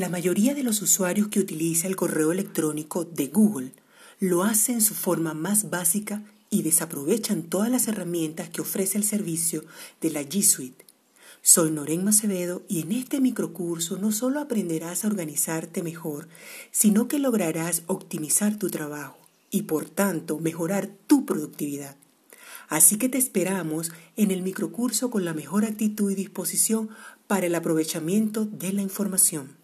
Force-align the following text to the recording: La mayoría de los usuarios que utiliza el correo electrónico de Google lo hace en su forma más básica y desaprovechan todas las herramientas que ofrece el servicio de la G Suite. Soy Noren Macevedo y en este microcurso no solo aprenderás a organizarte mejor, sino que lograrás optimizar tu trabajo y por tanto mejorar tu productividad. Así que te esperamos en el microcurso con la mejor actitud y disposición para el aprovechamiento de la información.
La 0.00 0.08
mayoría 0.08 0.54
de 0.54 0.62
los 0.62 0.80
usuarios 0.80 1.28
que 1.28 1.40
utiliza 1.40 1.86
el 1.86 1.94
correo 1.94 2.32
electrónico 2.32 3.04
de 3.04 3.26
Google 3.26 3.74
lo 4.18 4.44
hace 4.44 4.72
en 4.72 4.80
su 4.80 4.94
forma 4.94 5.34
más 5.34 5.68
básica 5.68 6.22
y 6.48 6.62
desaprovechan 6.62 7.42
todas 7.42 7.70
las 7.70 7.86
herramientas 7.86 8.48
que 8.48 8.62
ofrece 8.62 8.96
el 8.96 9.04
servicio 9.04 9.62
de 10.00 10.10
la 10.10 10.22
G 10.22 10.40
Suite. 10.40 10.86
Soy 11.42 11.70
Noren 11.70 12.02
Macevedo 12.02 12.62
y 12.66 12.80
en 12.80 12.92
este 12.92 13.20
microcurso 13.20 13.98
no 13.98 14.10
solo 14.10 14.40
aprenderás 14.40 15.04
a 15.04 15.08
organizarte 15.08 15.82
mejor, 15.82 16.28
sino 16.70 17.06
que 17.06 17.18
lograrás 17.18 17.82
optimizar 17.86 18.58
tu 18.58 18.70
trabajo 18.70 19.18
y 19.50 19.64
por 19.64 19.84
tanto 19.84 20.38
mejorar 20.38 20.88
tu 21.08 21.26
productividad. 21.26 21.96
Así 22.70 22.96
que 22.96 23.10
te 23.10 23.18
esperamos 23.18 23.92
en 24.16 24.30
el 24.30 24.40
microcurso 24.40 25.10
con 25.10 25.26
la 25.26 25.34
mejor 25.34 25.66
actitud 25.66 26.10
y 26.10 26.14
disposición 26.14 26.88
para 27.26 27.44
el 27.44 27.54
aprovechamiento 27.54 28.46
de 28.46 28.72
la 28.72 28.80
información. 28.80 29.59